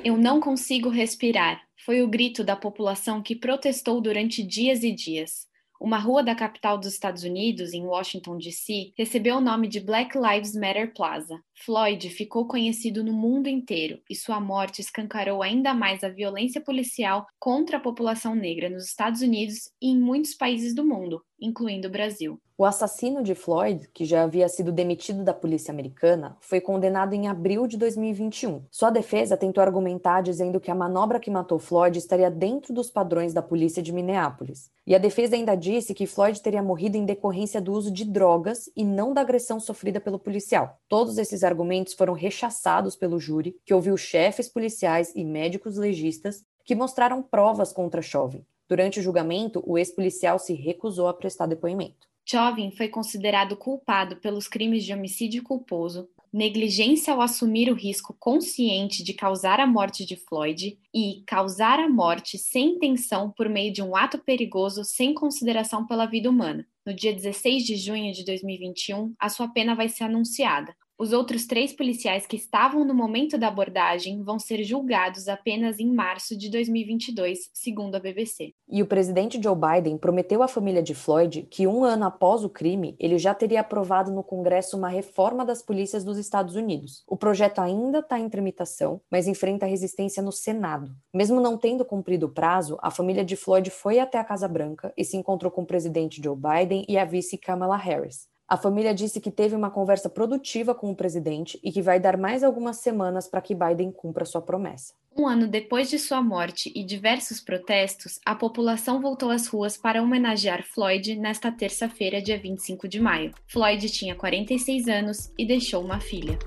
Eu 0.03 0.17
não 0.17 0.39
consigo 0.39 0.89
respirar 0.89 1.61
foi 1.83 2.01
o 2.01 2.07
grito 2.07 2.43
da 2.43 2.55
população 2.55 3.21
que 3.21 3.35
protestou 3.35 3.99
durante 3.99 4.43
dias 4.43 4.83
e 4.83 4.91
dias. 4.91 5.47
Uma 5.79 5.97
rua 5.97 6.21
da 6.21 6.35
capital 6.35 6.77
dos 6.77 6.93
Estados 6.93 7.23
Unidos, 7.23 7.73
em 7.73 7.83
Washington, 7.83 8.37
D.C., 8.37 8.93
recebeu 8.95 9.37
o 9.37 9.41
nome 9.41 9.67
de 9.67 9.79
Black 9.79 10.15
Lives 10.15 10.53
Matter 10.53 10.93
Plaza, 10.93 11.41
Floyd 11.63 12.09
ficou 12.09 12.47
conhecido 12.47 13.03
no 13.03 13.13
mundo 13.13 13.47
inteiro 13.47 13.99
e 14.09 14.15
sua 14.15 14.39
morte 14.39 14.81
escancarou 14.81 15.43
ainda 15.43 15.73
mais 15.73 16.03
a 16.03 16.09
violência 16.09 16.59
policial 16.59 17.27
contra 17.39 17.77
a 17.77 17.79
população 17.79 18.33
negra 18.33 18.67
nos 18.67 18.85
Estados 18.85 19.21
Unidos 19.21 19.69
e 19.79 19.91
em 19.91 19.99
muitos 19.99 20.33
países 20.33 20.73
do 20.73 20.83
mundo, 20.83 21.21
incluindo 21.39 21.87
o 21.87 21.91
Brasil. 21.91 22.39
O 22.61 22.65
assassino 22.65 23.23
de 23.23 23.33
Floyd, 23.33 23.89
que 23.91 24.05
já 24.05 24.21
havia 24.21 24.47
sido 24.47 24.71
demitido 24.71 25.23
da 25.23 25.33
polícia 25.33 25.71
americana, 25.71 26.37
foi 26.41 26.61
condenado 26.61 27.15
em 27.15 27.27
abril 27.27 27.65
de 27.65 27.75
2021. 27.75 28.63
Sua 28.69 28.91
defesa 28.91 29.35
tentou 29.35 29.63
argumentar 29.63 30.21
dizendo 30.21 30.59
que 30.59 30.69
a 30.69 30.75
manobra 30.75 31.19
que 31.19 31.31
matou 31.31 31.57
Floyd 31.57 31.97
estaria 31.97 32.29
dentro 32.29 32.71
dos 32.71 32.91
padrões 32.91 33.33
da 33.33 33.41
polícia 33.41 33.81
de 33.81 33.91
Minneapolis. 33.91 34.69
E 34.85 34.93
a 34.93 34.99
defesa 34.99 35.35
ainda 35.35 35.55
disse 35.55 35.95
que 35.95 36.05
Floyd 36.05 36.39
teria 36.39 36.61
morrido 36.61 36.97
em 36.97 37.05
decorrência 37.05 37.59
do 37.59 37.71
uso 37.71 37.91
de 37.91 38.05
drogas 38.05 38.69
e 38.75 38.83
não 38.83 39.11
da 39.11 39.21
agressão 39.21 39.59
sofrida 39.59 39.99
pelo 39.99 40.19
policial. 40.19 40.77
Todos 40.87 41.17
esses 41.17 41.43
argumentos 41.51 41.93
foram 41.93 42.13
rechaçados 42.13 42.95
pelo 42.95 43.19
júri, 43.19 43.55
que 43.65 43.73
ouviu 43.73 43.95
chefes 43.95 44.49
policiais 44.49 45.13
e 45.15 45.23
médicos 45.23 45.77
legistas 45.77 46.43
que 46.65 46.73
mostraram 46.73 47.21
provas 47.21 47.71
contra 47.71 48.01
Chauvin. 48.01 48.43
Durante 48.67 48.99
o 48.99 49.03
julgamento, 49.03 49.61
o 49.67 49.77
ex-policial 49.77 50.39
se 50.39 50.53
recusou 50.53 51.07
a 51.07 51.13
prestar 51.13 51.45
depoimento. 51.45 52.07
Chauvin 52.25 52.71
foi 52.71 52.87
considerado 52.87 53.57
culpado 53.57 54.15
pelos 54.17 54.47
crimes 54.47 54.85
de 54.85 54.93
homicídio 54.93 55.43
culposo, 55.43 56.07
negligência 56.31 57.13
ao 57.13 57.21
assumir 57.21 57.69
o 57.69 57.75
risco 57.75 58.15
consciente 58.17 59.03
de 59.03 59.13
causar 59.13 59.59
a 59.59 59.67
morte 59.67 60.05
de 60.05 60.15
Floyd 60.15 60.79
e 60.93 61.23
causar 61.27 61.79
a 61.79 61.89
morte 61.89 62.37
sem 62.37 62.75
intenção 62.75 63.29
por 63.31 63.49
meio 63.49 63.73
de 63.73 63.81
um 63.81 63.95
ato 63.95 64.17
perigoso 64.17 64.85
sem 64.85 65.13
consideração 65.13 65.85
pela 65.85 66.05
vida 66.05 66.29
humana. 66.29 66.65
No 66.85 66.93
dia 66.93 67.13
16 67.13 67.63
de 67.63 67.75
junho 67.75 68.13
de 68.13 68.23
2021, 68.23 69.13
a 69.19 69.27
sua 69.27 69.49
pena 69.49 69.75
vai 69.75 69.89
ser 69.89 70.05
anunciada. 70.05 70.73
Os 71.01 71.13
outros 71.13 71.47
três 71.47 71.73
policiais 71.73 72.27
que 72.27 72.35
estavam 72.35 72.85
no 72.85 72.93
momento 72.93 73.35
da 73.35 73.47
abordagem 73.47 74.21
vão 74.21 74.37
ser 74.37 74.63
julgados 74.63 75.27
apenas 75.27 75.79
em 75.79 75.91
março 75.91 76.37
de 76.37 76.47
2022, 76.47 77.49
segundo 77.51 77.95
a 77.95 77.99
BBC. 77.99 78.53
E 78.69 78.83
o 78.83 78.85
presidente 78.85 79.41
Joe 79.41 79.55
Biden 79.55 79.97
prometeu 79.97 80.43
à 80.43 80.47
família 80.47 80.83
de 80.83 80.93
Floyd 80.93 81.47
que 81.49 81.65
um 81.65 81.83
ano 81.83 82.05
após 82.05 82.43
o 82.43 82.49
crime, 82.51 82.95
ele 82.99 83.17
já 83.17 83.33
teria 83.33 83.61
aprovado 83.61 84.11
no 84.11 84.23
Congresso 84.23 84.77
uma 84.77 84.89
reforma 84.89 85.43
das 85.43 85.63
polícias 85.63 86.03
dos 86.03 86.19
Estados 86.19 86.53
Unidos. 86.55 87.03
O 87.07 87.17
projeto 87.17 87.57
ainda 87.57 87.97
está 87.97 88.19
em 88.19 88.29
tramitação, 88.29 89.01
mas 89.09 89.27
enfrenta 89.27 89.65
resistência 89.65 90.21
no 90.21 90.31
Senado. 90.31 90.91
Mesmo 91.11 91.41
não 91.41 91.57
tendo 91.57 91.83
cumprido 91.83 92.27
o 92.27 92.31
prazo, 92.31 92.77
a 92.79 92.91
família 92.91 93.25
de 93.25 93.35
Floyd 93.35 93.71
foi 93.71 93.97
até 93.97 94.19
a 94.19 94.23
Casa 94.23 94.47
Branca 94.47 94.93
e 94.95 95.03
se 95.03 95.17
encontrou 95.17 95.51
com 95.51 95.63
o 95.63 95.67
presidente 95.67 96.21
Joe 96.23 96.37
Biden 96.37 96.85
e 96.87 96.95
a 96.95 97.05
vice 97.05 97.39
Kamala 97.39 97.75
Harris. 97.75 98.29
A 98.51 98.57
família 98.57 98.93
disse 98.93 99.21
que 99.21 99.31
teve 99.31 99.55
uma 99.55 99.71
conversa 99.71 100.09
produtiva 100.09 100.75
com 100.75 100.91
o 100.91 100.95
presidente 100.95 101.57
e 101.63 101.71
que 101.71 101.81
vai 101.81 102.01
dar 102.01 102.17
mais 102.17 102.43
algumas 102.43 102.75
semanas 102.79 103.25
para 103.25 103.39
que 103.39 103.55
Biden 103.55 103.93
cumpra 103.93 104.25
sua 104.25 104.41
promessa. 104.41 104.93
Um 105.17 105.25
ano 105.25 105.47
depois 105.47 105.89
de 105.89 105.97
sua 105.97 106.21
morte 106.21 106.69
e 106.75 106.83
diversos 106.83 107.39
protestos, 107.39 108.19
a 108.25 108.35
população 108.35 108.99
voltou 108.99 109.31
às 109.31 109.47
ruas 109.47 109.77
para 109.77 110.03
homenagear 110.03 110.65
Floyd 110.65 111.15
nesta 111.15 111.49
terça-feira, 111.49 112.21
dia 112.21 112.37
25 112.37 112.89
de 112.89 112.99
maio. 112.99 113.33
Floyd 113.47 113.89
tinha 113.89 114.15
46 114.15 114.89
anos 114.89 115.31
e 115.37 115.45
deixou 115.45 115.81
uma 115.81 116.01
filha. 116.01 116.37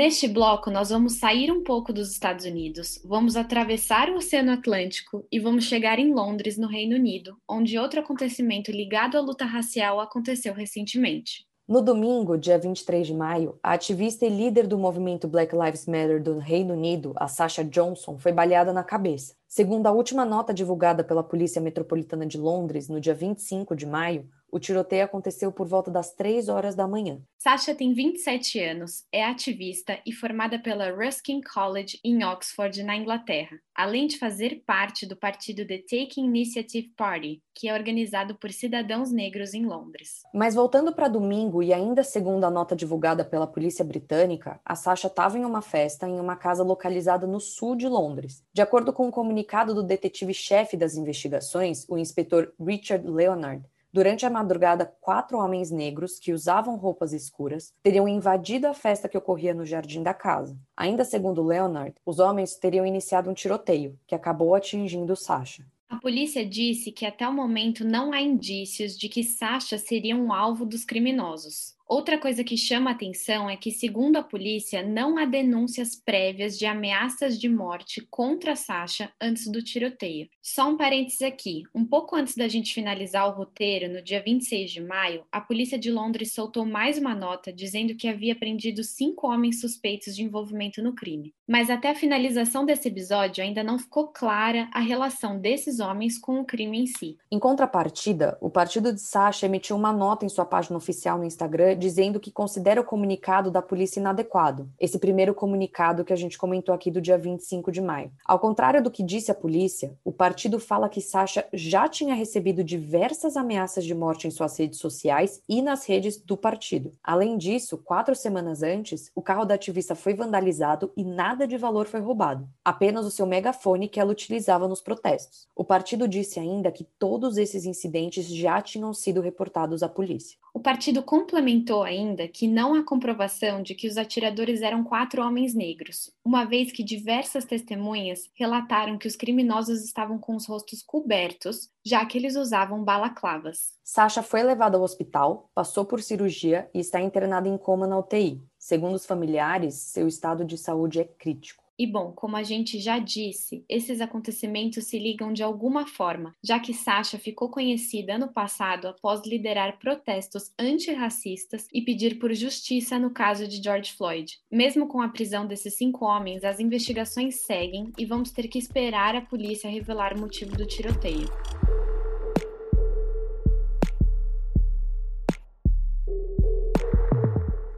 Neste 0.00 0.26
bloco, 0.26 0.70
nós 0.70 0.88
vamos 0.88 1.18
sair 1.18 1.52
um 1.52 1.62
pouco 1.62 1.92
dos 1.92 2.10
Estados 2.10 2.46
Unidos, 2.46 2.98
vamos 3.04 3.36
atravessar 3.36 4.08
o 4.08 4.16
Oceano 4.16 4.52
Atlântico 4.52 5.26
e 5.30 5.38
vamos 5.38 5.64
chegar 5.64 5.98
em 5.98 6.14
Londres, 6.14 6.56
no 6.56 6.66
Reino 6.66 6.96
Unido, 6.96 7.36
onde 7.46 7.78
outro 7.78 8.00
acontecimento 8.00 8.70
ligado 8.70 9.18
à 9.18 9.20
luta 9.20 9.44
racial 9.44 10.00
aconteceu 10.00 10.54
recentemente. 10.54 11.44
No 11.68 11.82
domingo, 11.82 12.38
dia 12.38 12.58
23 12.58 13.08
de 13.08 13.12
maio, 13.12 13.58
a 13.62 13.74
ativista 13.74 14.24
e 14.24 14.30
líder 14.30 14.66
do 14.66 14.78
movimento 14.78 15.28
Black 15.28 15.54
Lives 15.54 15.84
Matter 15.84 16.22
do 16.22 16.38
Reino 16.38 16.72
Unido, 16.72 17.12
a 17.16 17.28
Sasha 17.28 17.62
Johnson, 17.62 18.16
foi 18.18 18.32
baleada 18.32 18.72
na 18.72 18.82
cabeça. 18.82 19.34
Segundo 19.46 19.86
a 19.86 19.92
última 19.92 20.24
nota 20.24 20.54
divulgada 20.54 21.04
pela 21.04 21.22
Polícia 21.22 21.60
Metropolitana 21.60 22.24
de 22.24 22.38
Londres, 22.38 22.88
no 22.88 22.98
dia 22.98 23.12
25 23.14 23.76
de 23.76 23.84
maio, 23.84 24.26
o 24.52 24.58
tiroteio 24.58 25.04
aconteceu 25.04 25.52
por 25.52 25.66
volta 25.66 25.90
das 25.90 26.12
3 26.12 26.48
horas 26.48 26.74
da 26.74 26.86
manhã. 26.86 27.20
Sasha 27.38 27.74
tem 27.74 27.94
27 27.94 28.60
anos, 28.60 29.04
é 29.10 29.24
ativista 29.24 29.98
e 30.04 30.12
formada 30.12 30.58
pela 30.58 30.90
Ruskin 30.90 31.40
College 31.40 31.98
em 32.04 32.22
Oxford, 32.24 32.82
na 32.82 32.96
Inglaterra, 32.96 33.58
além 33.74 34.06
de 34.06 34.18
fazer 34.18 34.62
parte 34.66 35.06
do 35.06 35.16
partido 35.16 35.66
The 35.66 35.78
Taking 35.78 36.26
Initiative 36.26 36.92
Party, 36.96 37.42
que 37.54 37.68
é 37.68 37.74
organizado 37.74 38.34
por 38.34 38.50
cidadãos 38.50 39.10
negros 39.10 39.54
em 39.54 39.64
Londres. 39.64 40.20
Mas 40.34 40.54
voltando 40.54 40.94
para 40.94 41.08
domingo 41.08 41.62
e 41.62 41.72
ainda 41.72 42.02
segundo 42.02 42.44
a 42.44 42.50
nota 42.50 42.76
divulgada 42.76 43.24
pela 43.24 43.46
polícia 43.46 43.84
britânica, 43.84 44.60
a 44.64 44.74
Sasha 44.74 45.06
estava 45.06 45.38
em 45.38 45.44
uma 45.44 45.62
festa 45.62 46.06
em 46.06 46.20
uma 46.20 46.36
casa 46.36 46.62
localizada 46.62 47.26
no 47.26 47.40
sul 47.40 47.74
de 47.74 47.88
Londres. 47.88 48.42
De 48.52 48.60
acordo 48.60 48.92
com 48.92 49.06
um 49.06 49.10
comunicado 49.10 49.74
do 49.74 49.82
detetive-chefe 49.82 50.76
das 50.76 50.94
investigações, 50.94 51.86
o 51.88 51.96
inspetor 51.96 52.52
Richard 52.60 53.06
Leonard, 53.06 53.64
Durante 53.92 54.24
a 54.24 54.30
madrugada, 54.30 54.94
quatro 55.00 55.36
homens 55.38 55.72
negros 55.72 56.20
que 56.20 56.32
usavam 56.32 56.76
roupas 56.76 57.12
escuras 57.12 57.74
teriam 57.82 58.06
invadido 58.06 58.68
a 58.68 58.74
festa 58.74 59.08
que 59.08 59.18
ocorria 59.18 59.52
no 59.52 59.66
jardim 59.66 60.00
da 60.00 60.14
casa. 60.14 60.56
Ainda 60.76 61.04
segundo 61.04 61.42
Leonard, 61.42 61.94
os 62.06 62.20
homens 62.20 62.54
teriam 62.54 62.86
iniciado 62.86 63.28
um 63.28 63.34
tiroteio, 63.34 63.98
que 64.06 64.14
acabou 64.14 64.54
atingindo 64.54 65.16
Sasha. 65.16 65.66
A 65.88 65.96
polícia 65.96 66.46
disse 66.46 66.92
que 66.92 67.04
até 67.04 67.26
o 67.26 67.32
momento 67.32 67.84
não 67.84 68.12
há 68.12 68.20
indícios 68.20 68.96
de 68.96 69.08
que 69.08 69.24
Sasha 69.24 69.76
seria 69.76 70.14
um 70.14 70.32
alvo 70.32 70.64
dos 70.64 70.84
criminosos. 70.84 71.74
Outra 71.90 72.16
coisa 72.16 72.44
que 72.44 72.56
chama 72.56 72.92
atenção 72.92 73.50
é 73.50 73.56
que, 73.56 73.72
segundo 73.72 74.14
a 74.14 74.22
polícia, 74.22 74.80
não 74.80 75.18
há 75.18 75.24
denúncias 75.24 75.96
prévias 75.96 76.56
de 76.56 76.64
ameaças 76.64 77.36
de 77.36 77.48
morte 77.48 78.06
contra 78.08 78.54
Sasha 78.54 79.10
antes 79.20 79.48
do 79.48 79.60
tiroteio. 79.60 80.28
Só 80.40 80.68
um 80.68 80.76
parênteses 80.76 81.20
aqui: 81.20 81.64
um 81.74 81.84
pouco 81.84 82.14
antes 82.14 82.36
da 82.36 82.46
gente 82.46 82.72
finalizar 82.72 83.26
o 83.26 83.36
roteiro, 83.36 83.92
no 83.92 84.00
dia 84.00 84.22
26 84.22 84.70
de 84.70 84.80
maio, 84.80 85.24
a 85.32 85.40
polícia 85.40 85.76
de 85.76 85.90
Londres 85.90 86.32
soltou 86.32 86.64
mais 86.64 86.96
uma 86.96 87.12
nota 87.12 87.52
dizendo 87.52 87.96
que 87.96 88.06
havia 88.06 88.36
prendido 88.36 88.84
cinco 88.84 89.26
homens 89.26 89.60
suspeitos 89.60 90.14
de 90.14 90.22
envolvimento 90.22 90.80
no 90.80 90.94
crime. 90.94 91.34
Mas 91.44 91.68
até 91.70 91.90
a 91.90 91.94
finalização 91.96 92.64
desse 92.64 92.86
episódio 92.86 93.42
ainda 93.42 93.64
não 93.64 93.80
ficou 93.80 94.06
clara 94.06 94.70
a 94.72 94.78
relação 94.78 95.40
desses 95.40 95.80
homens 95.80 96.16
com 96.16 96.38
o 96.38 96.44
crime 96.44 96.82
em 96.82 96.86
si. 96.86 97.18
Em 97.32 97.40
contrapartida, 97.40 98.38
o 98.40 98.48
partido 98.48 98.92
de 98.92 99.00
Sasha 99.00 99.46
emitiu 99.46 99.74
uma 99.74 99.92
nota 99.92 100.24
em 100.24 100.28
sua 100.28 100.44
página 100.44 100.76
oficial 100.76 101.18
no 101.18 101.24
Instagram 101.24 101.79
dizendo 101.80 102.20
que 102.20 102.30
considera 102.30 102.80
o 102.80 102.84
comunicado 102.84 103.50
da 103.50 103.60
polícia 103.60 103.98
inadequado. 103.98 104.68
Esse 104.78 104.98
primeiro 104.98 105.34
comunicado 105.34 106.04
que 106.04 106.12
a 106.12 106.16
gente 106.16 106.38
comentou 106.38 106.72
aqui 106.72 106.90
do 106.90 107.00
dia 107.00 107.18
25 107.18 107.72
de 107.72 107.80
maio. 107.80 108.12
Ao 108.24 108.38
contrário 108.38 108.80
do 108.80 108.90
que 108.90 109.02
disse 109.02 109.32
a 109.32 109.34
polícia, 109.34 109.98
o 110.04 110.12
partido 110.12 110.60
fala 110.60 110.88
que 110.88 111.00
Sasha 111.00 111.44
já 111.52 111.88
tinha 111.88 112.14
recebido 112.14 112.62
diversas 112.62 113.36
ameaças 113.36 113.84
de 113.84 113.94
morte 113.94 114.28
em 114.28 114.30
suas 114.30 114.56
redes 114.56 114.78
sociais 114.78 115.42
e 115.48 115.60
nas 115.60 115.84
redes 115.86 116.16
do 116.18 116.36
partido. 116.36 116.92
Além 117.02 117.36
disso, 117.36 117.78
quatro 117.78 118.14
semanas 118.14 118.62
antes, 118.62 119.10
o 119.14 119.22
carro 119.22 119.44
da 119.44 119.54
ativista 119.54 119.94
foi 119.94 120.14
vandalizado 120.14 120.92
e 120.96 121.02
nada 121.02 121.46
de 121.46 121.56
valor 121.56 121.86
foi 121.86 122.00
roubado, 122.00 122.46
apenas 122.64 123.06
o 123.06 123.10
seu 123.10 123.26
megafone 123.26 123.88
que 123.88 123.98
ela 123.98 124.12
utilizava 124.12 124.68
nos 124.68 124.80
protestos. 124.80 125.48
O 125.56 125.64
partido 125.64 126.06
disse 126.06 126.38
ainda 126.38 126.70
que 126.70 126.84
todos 126.98 127.38
esses 127.38 127.64
incidentes 127.64 128.26
já 128.26 128.60
tinham 128.60 128.92
sido 128.92 129.20
reportados 129.20 129.82
à 129.82 129.88
polícia. 129.88 130.38
O 130.52 130.58
partido 130.58 131.02
complementou 131.02 131.69
ainda 131.82 132.26
que 132.26 132.48
não 132.48 132.74
há 132.74 132.84
comprovação 132.84 133.62
de 133.62 133.74
que 133.74 133.86
os 133.86 133.96
atiradores 133.96 134.62
eram 134.62 134.82
quatro 134.82 135.22
homens 135.22 135.54
negros, 135.54 136.12
uma 136.24 136.44
vez 136.44 136.72
que 136.72 136.82
diversas 136.82 137.44
testemunhas 137.44 138.28
relataram 138.34 138.98
que 138.98 139.06
os 139.06 139.16
criminosos 139.16 139.84
estavam 139.84 140.18
com 140.18 140.34
os 140.34 140.46
rostos 140.46 140.82
cobertos, 140.82 141.70
já 141.84 142.04
que 142.04 142.18
eles 142.18 142.34
usavam 142.36 142.82
balaclavas. 142.82 143.72
Sasha 143.84 144.22
foi 144.22 144.42
levada 144.42 144.76
ao 144.76 144.82
hospital, 144.82 145.48
passou 145.54 145.84
por 145.84 146.02
cirurgia 146.02 146.68
e 146.74 146.80
está 146.80 147.00
internada 147.00 147.48
em 147.48 147.56
coma 147.56 147.86
na 147.86 147.98
UTI. 147.98 148.42
Segundo 148.58 148.94
os 148.94 149.06
familiares, 149.06 149.74
seu 149.74 150.08
estado 150.08 150.44
de 150.44 150.58
saúde 150.58 151.00
é 151.00 151.04
crítico. 151.04 151.69
E 151.80 151.86
bom, 151.86 152.12
como 152.12 152.36
a 152.36 152.42
gente 152.42 152.78
já 152.78 152.98
disse, 152.98 153.64
esses 153.66 154.02
acontecimentos 154.02 154.84
se 154.84 154.98
ligam 154.98 155.32
de 155.32 155.42
alguma 155.42 155.86
forma, 155.86 156.36
já 156.44 156.60
que 156.60 156.74
Sasha 156.74 157.18
ficou 157.18 157.48
conhecida 157.48 158.16
ano 158.16 158.28
passado 158.28 158.86
após 158.86 159.22
liderar 159.26 159.78
protestos 159.78 160.52
antirracistas 160.58 161.66
e 161.72 161.80
pedir 161.80 162.18
por 162.18 162.34
justiça 162.34 162.98
no 162.98 163.10
caso 163.10 163.48
de 163.48 163.62
George 163.62 163.94
Floyd. 163.94 164.38
Mesmo 164.52 164.88
com 164.88 165.00
a 165.00 165.08
prisão 165.08 165.46
desses 165.46 165.74
cinco 165.74 166.04
homens, 166.04 166.44
as 166.44 166.60
investigações 166.60 167.46
seguem 167.46 167.90
e 167.96 168.04
vamos 168.04 168.30
ter 168.30 168.46
que 168.46 168.58
esperar 168.58 169.16
a 169.16 169.22
polícia 169.22 169.70
revelar 169.70 170.14
o 170.14 170.20
motivo 170.20 170.54
do 170.54 170.66
tiroteio. 170.66 171.30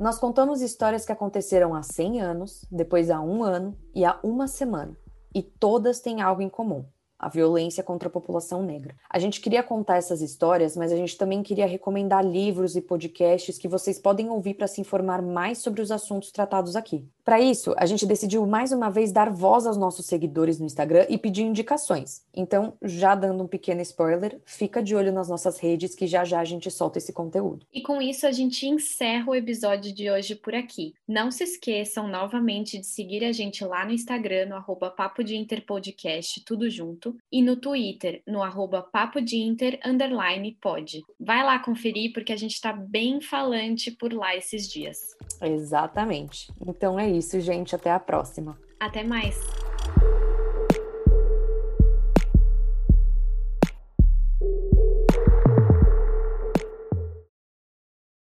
Nós 0.03 0.19
contamos 0.19 0.63
histórias 0.63 1.07
que 1.07 1.13
aconteceram 1.13 1.77
há 1.77 1.83
100 1.85 2.21
anos, 2.21 2.67
depois 2.73 3.09
há 3.09 3.21
um 3.21 3.45
ano 3.45 3.79
e 3.95 4.05
há 4.05 4.19
uma 4.25 4.49
semana. 4.49 4.97
E 5.33 5.45
todas 5.45 6.01
têm 6.01 6.21
algo 6.21 6.43
em 6.43 6.49
comum 6.49 6.85
a 7.23 7.29
violência 7.29 7.85
contra 7.85 8.09
a 8.09 8.11
população 8.11 8.65
negra. 8.65 8.97
A 9.09 9.17
gente 9.21 9.41
queria 9.41 9.63
contar 9.63 9.97
essas 9.97 10.21
histórias, 10.21 10.77
mas 10.77 10.91
a 10.91 10.97
gente 10.97 11.17
também 11.17 11.41
queria 11.41 11.69
recomendar 11.69 12.27
livros 12.27 12.75
e 12.75 12.81
podcasts 12.81 13.57
que 13.57 13.69
vocês 13.69 13.97
podem 13.97 14.29
ouvir 14.29 14.55
para 14.55 14.67
se 14.67 14.81
informar 14.81 15.23
mais 15.23 15.59
sobre 15.59 15.81
os 15.81 15.93
assuntos 15.93 16.33
tratados 16.33 16.75
aqui. 16.75 17.09
Para 17.25 17.41
isso, 17.41 17.73
a 17.77 17.87
gente 17.87 18.05
decidiu 18.05 18.45
mais 18.47 18.73
uma 18.73 18.91
vez 18.91 19.13
dar 19.13 19.31
voz 19.31 19.65
aos 19.65 19.77
nossos 19.77 20.07
seguidores 20.07 20.59
no 20.59 20.67
Instagram 20.67 21.07
e 21.09 21.17
pedir 21.17 21.43
indicações. 21.43 22.23
Então, 22.35 22.75
já 22.83 23.15
dando 23.15 23.45
um 23.45 23.47
pequeno 23.47 23.81
spoiler, 23.81 24.41
fica 24.45 24.83
de 24.83 24.97
olho 24.97 25.13
nas 25.13 25.29
nossas 25.29 25.59
redes 25.59 25.95
que 25.95 26.07
já 26.07 26.25
já 26.25 26.41
a 26.41 26.45
gente 26.45 26.69
solta 26.69 26.99
esse 26.99 27.13
conteúdo. 27.13 27.65
E 27.73 27.81
com 27.81 28.03
isso 28.03 28.27
a 28.27 28.33
gente 28.33 28.67
encerra 28.67 29.31
o 29.31 29.35
episódio 29.35 29.95
de 29.95 30.11
hoje 30.11 30.35
por 30.35 30.53
aqui. 30.53 30.95
Não 31.07 31.31
se 31.31 31.45
esqueçam 31.45 32.09
novamente 32.09 32.79
de 32.79 32.87
seguir 32.87 33.25
a 33.25 33.31
gente 33.31 33.65
lá 33.65 33.85
no 33.85 33.93
Instagram, 33.93 34.47
no 34.47 34.57
arroba 34.57 34.91
Papo 34.91 35.23
de 35.23 35.37
Interpodcast, 35.37 36.45
tudo 36.45 36.69
junto, 36.69 37.17
e 37.31 37.41
no 37.41 37.55
Twitter, 37.55 38.21
no 38.27 38.43
arroba 38.43 38.83
Papo 38.83 39.21
de 39.21 39.37
Inter, 39.37 39.79
underline 39.85 40.57
pod. 40.61 41.03
Vai 41.21 41.45
lá 41.45 41.59
conferir 41.61 42.13
porque 42.13 42.33
a 42.33 42.37
gente 42.37 42.55
está 42.55 42.73
bem 42.73 43.21
falante 43.21 43.93
por 43.93 44.13
lá 44.13 44.35
esses 44.35 44.69
dias. 44.69 44.99
Exatamente. 45.41 46.53
Então 46.67 46.99
é 46.99 47.12
isso, 47.13 47.41
gente. 47.41 47.75
Até 47.75 47.91
a 47.91 48.01
próxima. 48.01 48.59
Até 48.81 49.05
mais. 49.05 49.39